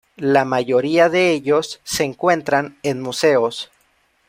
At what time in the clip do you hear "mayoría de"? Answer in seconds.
0.45-1.29